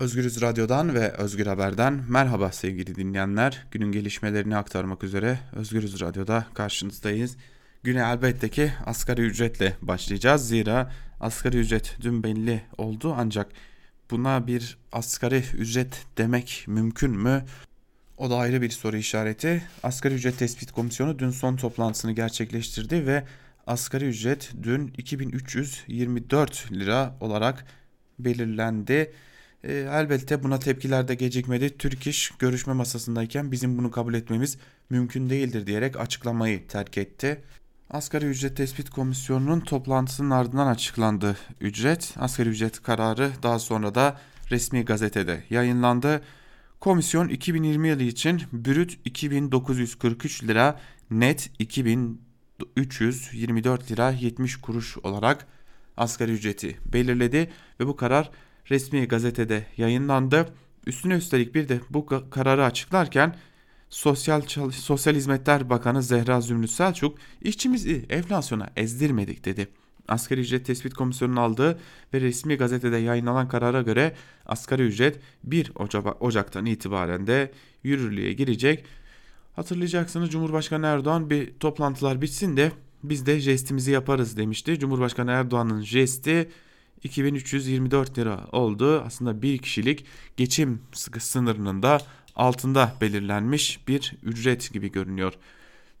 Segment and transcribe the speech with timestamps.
[0.00, 3.66] Özgürüz Radyo'dan ve Özgür Haber'den merhaba sevgili dinleyenler.
[3.70, 7.36] Günün gelişmelerini aktarmak üzere Özgürüz Radyo'da karşınızdayız.
[7.82, 10.48] Güne elbette ki asgari ücretle başlayacağız.
[10.48, 13.52] Zira asgari ücret dün belli oldu ancak
[14.10, 17.44] buna bir asgari ücret demek mümkün mü?
[18.18, 19.62] O da ayrı bir soru işareti.
[19.82, 23.24] Asgari ücret tespit komisyonu dün son toplantısını gerçekleştirdi ve
[23.66, 27.64] asgari ücret dün 2324 lira olarak
[28.18, 29.12] belirlendi.
[29.64, 31.78] E, elbette buna tepkiler de gecikmedi.
[31.78, 34.58] Türk İş görüşme masasındayken bizim bunu kabul etmemiz
[34.90, 37.42] mümkün değildir diyerek açıklamayı terk etti.
[37.90, 42.14] Asgari ücret tespit komisyonunun toplantısının ardından açıklandı ücret.
[42.18, 46.22] Asgari ücret kararı daha sonra da resmi gazetede yayınlandı.
[46.80, 50.80] Komisyon 2020 yılı için brüt 2943 lira,
[51.10, 55.46] net 2324 lira 70 kuruş olarak
[55.96, 57.50] asgari ücreti belirledi
[57.80, 58.30] ve bu karar
[58.70, 60.46] resmi gazetede yayınlandı.
[60.86, 63.36] Üstüne üstelik bir de bu kararı açıklarken
[63.90, 69.68] Sosyal Sosyal Hizmetler Bakanı Zehra Zümrüt Selçuk işçimizi enflasyona ezdirmedik dedi.
[70.08, 71.78] Asgari ücret tespit komisyonunun aldığı
[72.14, 74.14] ve resmi gazetede yayınlanan karara göre
[74.46, 75.72] asgari ücret 1
[76.20, 78.84] Ocak'tan itibaren de yürürlüğe girecek.
[79.56, 82.72] Hatırlayacaksınız Cumhurbaşkanı Erdoğan bir toplantılar bitsin de
[83.02, 84.78] biz de jestimizi yaparız demişti.
[84.78, 86.48] Cumhurbaşkanı Erdoğan'ın jesti
[87.04, 89.02] 2324 lira oldu.
[89.06, 90.04] Aslında bir kişilik
[90.36, 90.80] geçim
[91.18, 91.98] sınırının da
[92.36, 95.32] altında belirlenmiş bir ücret gibi görünüyor.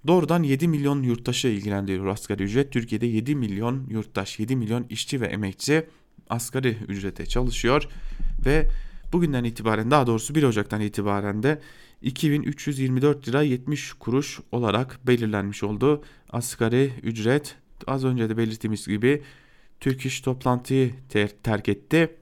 [0.06, 2.72] Doğrudan 7 milyon yurttaşı ilgilendiriyor asgari ücret.
[2.72, 5.86] Türkiye'de 7 milyon yurttaş, 7 milyon işçi ve emekçi
[6.30, 7.88] asgari ücrete çalışıyor
[8.46, 8.68] ve
[9.12, 11.60] bugünden itibaren daha doğrusu 1 Ocak'tan itibaren de
[12.02, 16.02] 2324 lira 70 kuruş olarak belirlenmiş oldu.
[16.30, 17.56] Asgari ücret
[17.86, 19.22] az önce de belirttiğimiz gibi
[19.80, 22.16] Türk İş toplantıyı ter terk etti.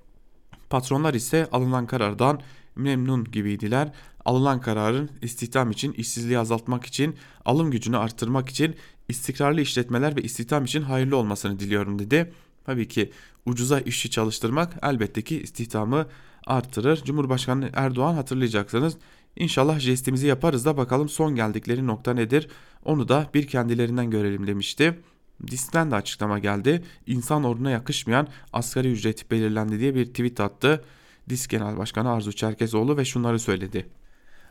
[0.70, 2.40] Patronlar ise alınan karardan
[2.76, 3.92] memnun gibiydiler.
[4.24, 8.76] Alınan kararın istihdam için, işsizliği azaltmak için, alım gücünü arttırmak için,
[9.08, 12.32] istikrarlı işletmeler ve istihdam için hayırlı olmasını diliyorum dedi.
[12.64, 13.12] Tabii ki
[13.46, 16.06] ucuza işçi çalıştırmak elbette ki istihdamı
[16.46, 17.04] artırır.
[17.04, 18.96] Cumhurbaşkanı Erdoğan hatırlayacaksınız.
[19.36, 22.48] İnşallah jestimizi yaparız da bakalım son geldikleri nokta nedir?
[22.84, 24.98] Onu da bir kendilerinden görelim demişti.
[25.46, 26.82] DİSK'ten de açıklama geldi.
[27.06, 30.84] İnsan orduna yakışmayan asgari ücret belirlendi diye bir tweet attı.
[31.28, 33.86] DİSK Genel Başkanı Arzu Çerkezoğlu ve şunları söyledi.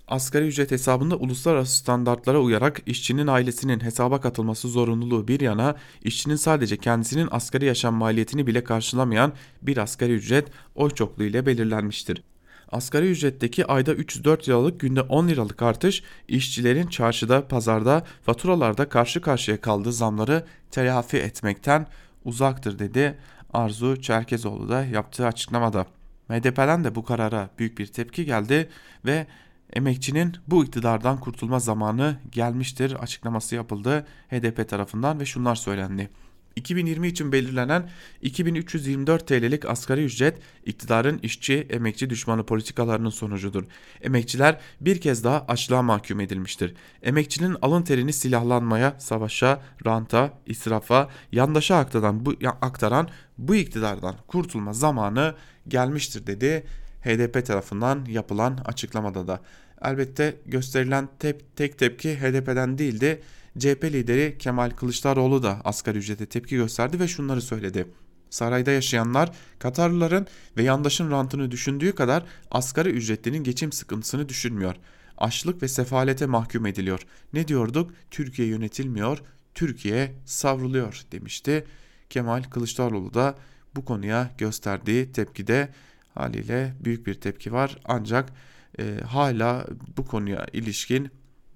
[0.08, 6.78] Asgari ücret hesabında uluslararası standartlara uyarak işçinin ailesinin hesaba katılması zorunluluğu bir yana işçinin sadece
[6.78, 12.24] kendisinin asgari yaşam maliyetini bile karşılamayan bir asgari ücret oy çokluğu ile belirlenmiştir.
[12.72, 19.62] Asgari ücretteki ayda 304 liralık günde 10 liralık artış işçilerin çarşıda, pazarda, faturalarda karşı karşıya
[19.62, 21.88] kaldığı zamları telafi etmekten
[22.26, 23.18] uzaktır dedi
[23.54, 25.86] Arzu Çerkezoğlu da yaptığı açıklamada.
[26.30, 28.70] MHP'den de bu karara büyük bir tepki geldi
[29.06, 29.28] ve
[29.74, 36.10] emekçinin bu iktidardan kurtulma zamanı gelmiştir açıklaması yapıldı HDP tarafından ve şunlar söylendi.
[36.57, 37.90] 2020 için belirlenen
[38.22, 43.63] 2324 TL'lik asgari ücret iktidarın işçi, emekçi düşmanı politikalarının sonucudur.
[44.01, 46.73] Emekçiler bir kez daha açlığa mahkum edilmiştir.
[47.03, 55.35] Emekçinin alın terini silahlanmaya, savaşa, ranta, israfa, yandaşa aktaran bu, aktaran bu iktidardan kurtulma zamanı
[55.68, 56.63] gelmiştir dedi
[57.03, 59.41] HDP tarafından yapılan açıklamada da.
[59.81, 63.22] Elbette gösterilen tep tek tepki HDP'den değildi
[63.59, 67.88] CHP lideri Kemal Kılıçdaroğlu da asgari ücrete tepki gösterdi ve şunları söyledi.
[68.29, 74.75] Sarayda yaşayanlar Katarlıların ve yandaşın rantını düşündüğü kadar asgari ücretlinin geçim sıkıntısını düşünmüyor.
[75.18, 77.01] Açlık ve sefalete mahkum ediliyor.
[77.34, 77.91] Ne diyorduk?
[78.12, 79.22] Türkiye yönetilmiyor,
[79.53, 81.66] Türkiye savruluyor demişti.
[82.09, 83.35] Kemal Kılıçdaroğlu da
[83.75, 85.69] bu konuya gösterdiği tepkide
[86.13, 87.78] haliyle büyük bir tepki var.
[87.85, 88.34] Ancak
[88.79, 91.09] e, hala bu konuya ilişkin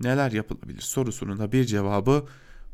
[0.04, 2.26] neler yapılabilir sorusunun da bir cevabı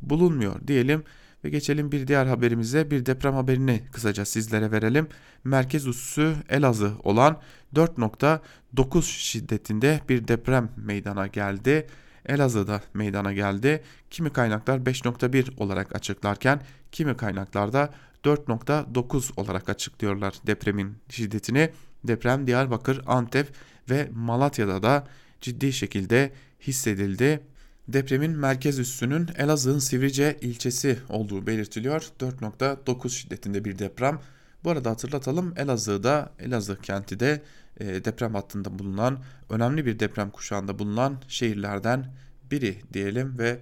[0.02, 1.04] bulunmuyor diyelim
[1.44, 5.08] ve geçelim bir diğer haberimize bir deprem haberini kısaca sizlere verelim.
[5.44, 7.42] Merkez üssü Elazığ olan
[7.76, 11.88] 4.9 şiddetinde bir deprem meydana geldi.
[12.26, 13.84] Elazığ'da meydana geldi.
[14.12, 17.90] Kimi kaynaklar 5.1 olarak açıklarken kimi kaynaklarda
[18.24, 21.70] 4.9 olarak açıklıyorlar depremin şiddetini.
[22.04, 23.48] Deprem Diyarbakır, Antep
[23.90, 25.08] ve Malatya'da da
[25.42, 26.32] ciddi şekilde
[26.62, 27.40] hissedildi.
[27.88, 32.02] Depremin merkez üssünün Elazığ'ın Sivrice ilçesi olduğu belirtiliyor.
[32.20, 34.22] 4.9 şiddetinde bir deprem.
[34.64, 37.42] Bu arada hatırlatalım Elazığ'da, Elazığ kenti de
[37.80, 42.06] e, deprem hattında bulunan, önemli bir deprem kuşağında bulunan şehirlerden
[42.52, 43.60] biri diyelim ve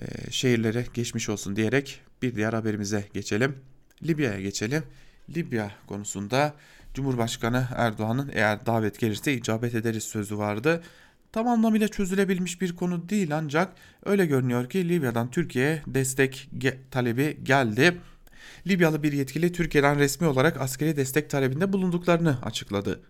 [0.00, 3.56] e, şehirlere geçmiş olsun diyerek bir diğer haberimize geçelim.
[4.02, 4.82] Libya'ya geçelim.
[5.36, 6.54] Libya konusunda
[6.94, 10.82] Cumhurbaşkanı Erdoğan'ın eğer davet gelirse icabet ederiz sözü vardı.
[11.32, 13.72] Tam anlamıyla çözülebilmiş bir konu değil ancak
[14.04, 18.00] öyle görünüyor ki Libya'dan Türkiye'ye destek ge talebi geldi.
[18.66, 23.00] Libyalı bir yetkili Türkiye'den resmi olarak askeri destek talebinde bulunduklarını açıkladı.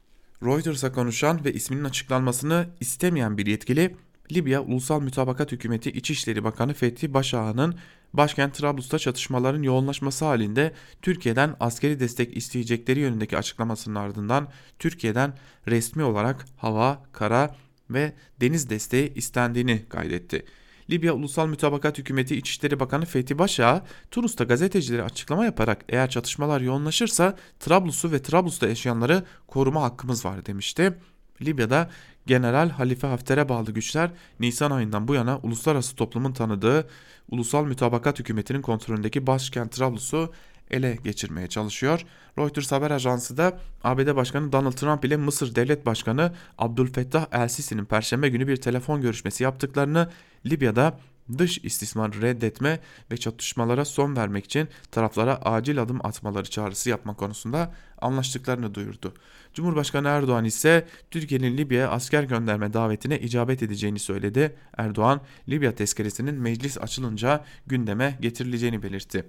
[0.42, 3.96] Reuters'a konuşan ve isminin açıklanmasını istemeyen bir yetkili,
[4.32, 7.74] Libya Ulusal Mütabakat Hükümeti İçişleri Bakanı Fethi Başağan'ın
[8.12, 10.72] başkent Trablus'ta çatışmaların yoğunlaşması halinde
[11.02, 14.48] Türkiye'den askeri destek isteyecekleri yönündeki açıklamasının ardından
[14.78, 15.34] Türkiye'den
[15.68, 17.56] resmi olarak hava, kara
[17.90, 20.44] ve deniz desteği istendiğini kaydetti.
[20.90, 27.36] Libya Ulusal Mütabakat Hükümeti İçişleri Bakanı Fethi Başa, Tunus'ta gazetecilere açıklama yaparak eğer çatışmalar yoğunlaşırsa
[27.60, 30.94] Trablus'u ve Trablus'ta yaşayanları koruma hakkımız var demişti.
[31.42, 31.90] Libya'da
[32.26, 34.10] General Halife Hafter'e bağlı güçler
[34.40, 36.88] Nisan ayından bu yana uluslararası toplumun tanıdığı
[37.30, 40.32] Ulusal Mütabakat Hükümeti'nin kontrolündeki başkent Trablus'u
[40.70, 42.04] ele geçirmeye çalışıyor.
[42.38, 48.28] Reuters haber ajansı da ABD Başkanı Donald Trump ile Mısır Devlet Başkanı Abdülfettah El-Sisi'nin perşembe
[48.28, 50.10] günü bir telefon görüşmesi yaptıklarını
[50.46, 50.98] Libya'da
[51.38, 52.80] dış istismarı reddetme
[53.10, 59.14] ve çatışmalara son vermek için taraflara acil adım atmaları çağrısı yapma konusunda anlaştıklarını duyurdu.
[59.54, 64.56] Cumhurbaşkanı Erdoğan ise Türkiye'nin Libya'ya asker gönderme davetine icabet edeceğini söyledi.
[64.76, 69.26] Erdoğan, Libya tezkeresinin meclis açılınca gündeme getirileceğini belirtti.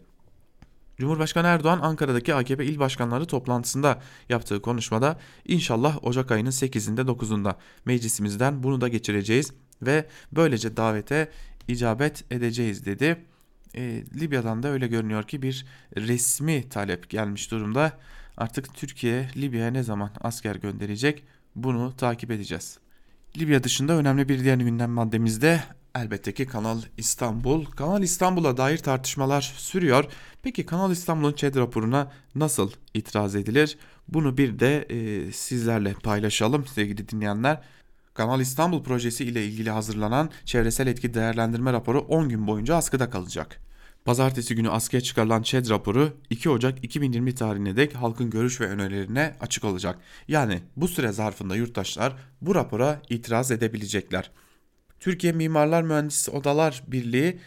[0.98, 7.56] Cumhurbaşkanı Erdoğan Ankara'daki AKP il başkanları toplantısında yaptığı konuşmada inşallah Ocak ayının 8'inde 9'unda
[7.86, 11.32] meclisimizden bunu da geçireceğiz ve böylece davete
[11.68, 13.26] icabet edeceğiz dedi.
[13.76, 15.66] E, Libya'dan da öyle görünüyor ki bir
[15.98, 18.00] resmi talep gelmiş durumda.
[18.38, 21.24] Artık Türkiye Libya'ya ne zaman asker gönderecek
[21.56, 22.80] bunu takip edeceğiz.
[23.38, 25.64] Libya dışında önemli bir diğer gündem maddemizde
[25.96, 27.66] elbette ki Kanal İstanbul.
[27.66, 30.06] Kanal İstanbul'a dair tartışmalar sürüyor.
[30.44, 33.78] Peki Kanal İstanbul'un ÇED raporuna nasıl itiraz edilir?
[34.08, 37.62] Bunu bir de e, sizlerle paylaşalım sevgili dinleyenler.
[38.14, 43.62] Kanal İstanbul projesi ile ilgili hazırlanan çevresel etki değerlendirme raporu 10 gün boyunca askıda kalacak.
[44.06, 49.36] Pazartesi günü askıya çıkarılan ÇED raporu 2 Ocak 2020 tarihine dek halkın görüş ve önerilerine
[49.40, 50.00] açık olacak.
[50.28, 54.32] Yani bu süre zarfında yurttaşlar bu rapora itiraz edebilecekler.
[55.00, 57.40] Türkiye Mimarlar Mühendisi Odalar Birliği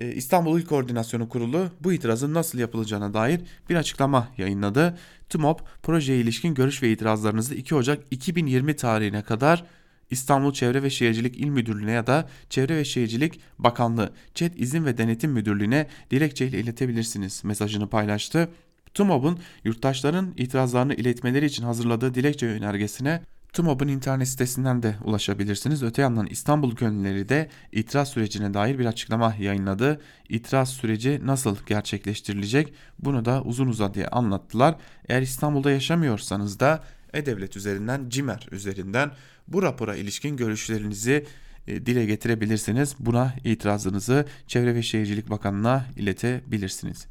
[0.00, 4.98] e, İstanbul İl Koordinasyonu Kurulu bu itirazın nasıl yapılacağına dair bir açıklama yayınladı.
[5.28, 9.64] TMOP projeye ilişkin görüş ve itirazlarınızı 2 Ocak 2020 tarihine kadar
[10.12, 14.98] İstanbul Çevre ve Şehircilik İl Müdürlüğü'ne ya da Çevre ve Şehircilik Bakanlığı ÇED İzin ve
[14.98, 18.48] Denetim Müdürlüğü'ne dilekçeyle iletebilirsiniz mesajını paylaştı.
[18.94, 23.22] TUMOB'un yurttaşların itirazlarını iletmeleri için hazırladığı dilekçe önergesine
[23.52, 25.82] TUMOB'un internet sitesinden de ulaşabilirsiniz.
[25.82, 30.00] Öte yandan İstanbul Gönülleri de itiraz sürecine dair bir açıklama yayınladı.
[30.28, 34.76] İtiraz süreci nasıl gerçekleştirilecek bunu da uzun uzadıya anlattılar.
[35.08, 39.10] Eğer İstanbul'da yaşamıyorsanız da e-Devlet üzerinden, CİMER üzerinden
[39.48, 41.26] bu rapora ilişkin görüşlerinizi
[41.66, 42.94] e, dile getirebilirsiniz.
[42.98, 47.06] Buna itirazınızı Çevre ve Şehircilik Bakanlığı'na iletebilirsiniz.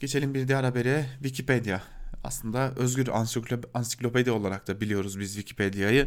[0.00, 1.80] Geçelim bir diğer habere Wikipedia.
[2.24, 3.08] Aslında özgür
[3.74, 6.06] ansiklopedi olarak da biliyoruz biz Wikipedia'yı.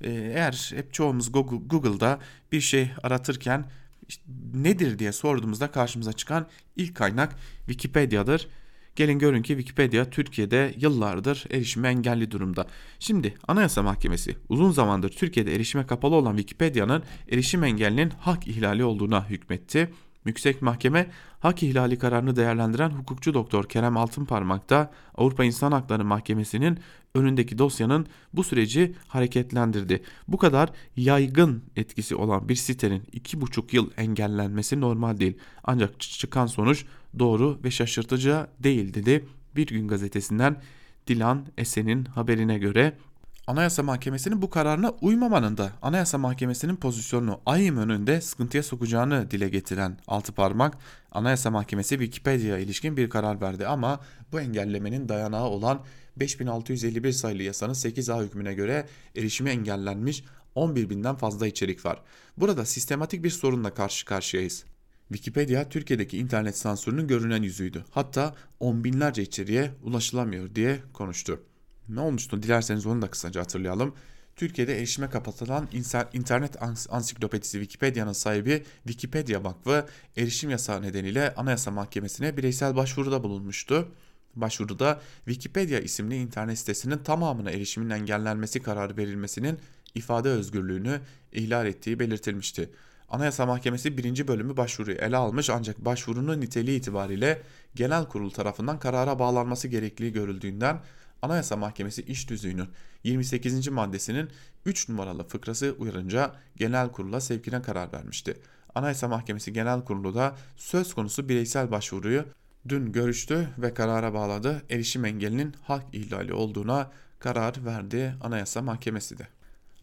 [0.00, 2.18] E, eğer hep çoğumuz Google, Google'da
[2.52, 3.64] bir şey aratırken
[4.08, 7.36] işte nedir diye sorduğumuzda karşımıza çıkan ilk kaynak
[7.66, 8.48] Wikipedia'dır.
[8.96, 12.66] Gelin görün ki Wikipedia Türkiye'de yıllardır erişime engelli durumda.
[12.98, 19.30] Şimdi Anayasa Mahkemesi uzun zamandır Türkiye'de erişime kapalı olan Wikipedia'nın erişim engellinin hak ihlali olduğuna
[19.30, 19.90] hükmetti.
[20.24, 26.78] Yüksek Mahkeme hak ihlali kararını değerlendiren hukukçu doktor Kerem Altınparmak da Avrupa İnsan Hakları Mahkemesi'nin
[27.14, 30.02] önündeki dosyanın bu süreci hareketlendirdi.
[30.28, 35.38] Bu kadar yaygın etkisi olan bir sitenin 2,5 yıl engellenmesi normal değil.
[35.64, 36.84] Ancak çıkan sonuç
[37.18, 39.26] doğru ve şaşırtıcı değil dedi.
[39.56, 40.62] Bir gün gazetesinden
[41.06, 42.98] Dilan Esen'in haberine göre
[43.46, 49.98] Anayasa Mahkemesi'nin bu kararına uymamanın da Anayasa Mahkemesi'nin pozisyonunu ayım önünde sıkıntıya sokacağını dile getiren
[50.06, 50.78] altı parmak
[51.12, 54.00] Anayasa Mahkemesi Wikipedia ilişkin bir karar verdi ama
[54.32, 55.84] bu engellemenin dayanağı olan
[56.16, 62.02] 5651 sayılı yasanın 8A hükmüne göre erişimi engellenmiş 11 binden fazla içerik var.
[62.36, 64.64] Burada sistematik bir sorunla karşı karşıyayız.
[65.08, 67.84] Wikipedia Türkiye'deki internet sansürünün görünen yüzüydü.
[67.90, 71.40] Hatta on binlerce içeriğe ulaşılamıyor diye konuştu.
[71.88, 73.94] Ne olmuştu dilerseniz onu da kısaca hatırlayalım.
[74.36, 75.68] Türkiye'de erişime kapatılan
[76.12, 83.88] internet ansiklopedisi Wikipedia'nın sahibi Wikipedia Vakfı erişim yasağı nedeniyle Anayasa Mahkemesi'ne bireysel başvuruda bulunmuştu.
[84.34, 89.58] Başvuruda Wikipedia isimli internet sitesinin tamamına erişimin engellenmesi kararı verilmesinin
[89.94, 91.00] ifade özgürlüğünü
[91.32, 92.70] ihlal ettiği belirtilmişti.
[93.12, 97.42] Anayasa Mahkemesi birinci bölümü başvuruyu ele almış ancak başvurunun niteliği itibariyle
[97.74, 100.80] genel kurul tarafından karara bağlanması gerektiği görüldüğünden
[101.22, 102.68] Anayasa Mahkemesi İş Tüzüğü'nün
[103.04, 103.68] 28.
[103.68, 104.30] maddesinin
[104.66, 108.36] 3 numaralı fıkrası uyarınca genel kurula sevkine karar vermişti.
[108.74, 112.24] Anayasa Mahkemesi Genel Kurulu da söz konusu bireysel başvuruyu
[112.68, 114.62] dün görüştü ve karara bağladı.
[114.70, 119.28] Erişim engelinin hak ihlali olduğuna karar verdi Anayasa Mahkemesi de.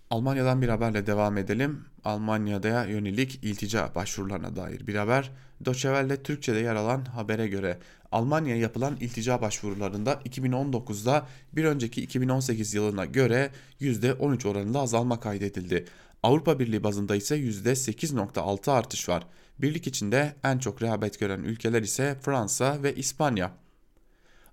[0.10, 1.86] Almanya'dan bir haberle devam edelim.
[2.06, 5.32] Almanya'da yönelik iltica başvurularına dair bir haber.
[5.66, 7.78] Deutsche Türkçe'de yer alan habere göre
[8.12, 13.52] Almanya'ya yapılan iltica başvurularında 2019'da bir önceki 2018 yılına göre
[13.82, 15.86] %13 oranında azalma kaydedildi.
[16.24, 19.28] Avrupa Birliği bazında ise %8.6 artış var.
[19.60, 23.52] Birlik içinde en çok rehabet gören ülkeler ise Fransa ve İspanya.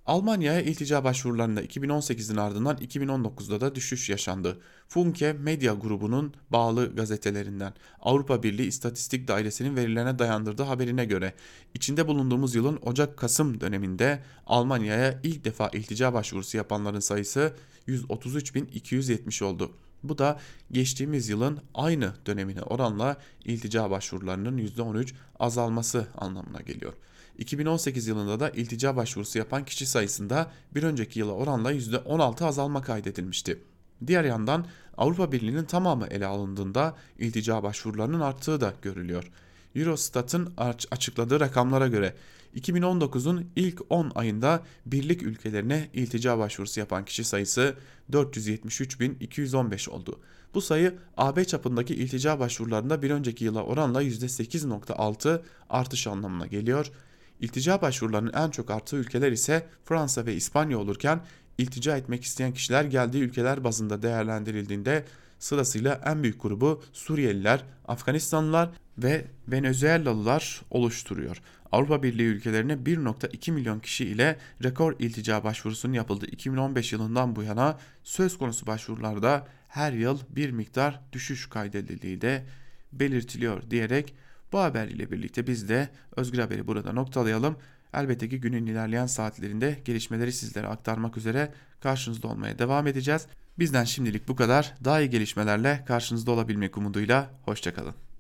[0.07, 4.61] Almanya'ya iltica başvurularında 2018'in ardından 2019'da da düşüş yaşandı.
[4.89, 11.35] Funke Medya grubunun bağlı gazetelerinden Avrupa Birliği İstatistik Dairesi'nin verilerine dayandırdığı haberine göre
[11.75, 17.53] içinde bulunduğumuz yılın Ocak-Kasım döneminde Almanya'ya ilk defa iltica başvurusu yapanların sayısı
[17.89, 19.73] 133.270 oldu.
[20.03, 20.41] Bu da
[20.73, 26.93] geçtiğimiz yılın aynı dönemine oranla iltica başvurularının %13 azalması anlamına geliyor.
[27.39, 33.63] 2018 yılında da iltica başvurusu yapan kişi sayısında bir önceki yıla oranla %16 azalma kaydedilmişti.
[34.07, 34.67] Diğer yandan
[34.97, 39.31] Avrupa Birliği'nin tamamı ele alındığında iltica başvurularının arttığı da görülüyor.
[39.75, 40.55] Eurostat'ın
[40.91, 42.15] açıkladığı rakamlara göre
[42.57, 47.77] 2019'un ilk 10 ayında birlik ülkelerine iltica başvurusu yapan kişi sayısı
[48.13, 50.21] 473.215 oldu.
[50.55, 56.93] Bu sayı AB çapındaki iltica başvurularında bir önceki yıla oranla %8.6 artış anlamına geliyor.
[57.41, 61.21] İltica başvurularının en çok arttığı ülkeler ise Fransa ve İspanya olurken
[61.59, 65.05] iltica etmek isteyen kişiler geldiği ülkeler bazında değerlendirildiğinde
[65.39, 71.43] sırasıyla en büyük grubu Suriyeliler, Afganistanlılar ve Venezuelalılar oluşturuyor.
[71.73, 77.79] Avrupa Birliği ülkelerine 1.2 milyon kişi ile rekor iltica başvurusunun yapıldığı 2015 yılından bu yana
[78.05, 82.47] söz konusu başvurularda her yıl bir miktar düşüş kaydedildiği de
[82.93, 84.15] belirtiliyor diyerek
[84.57, 87.57] bu haber ile birlikte biz de Özgür Haber'i burada noktalayalım.
[87.95, 93.27] Elbette ki günün ilerleyen saatlerinde gelişmeleri sizlere aktarmak üzere karşınızda olmaya devam edeceğiz.
[93.59, 94.75] Bizden şimdilik bu kadar.
[94.85, 97.31] Daha iyi gelişmelerle karşınızda olabilmek umuduyla.
[97.45, 98.06] Hoşçakalın.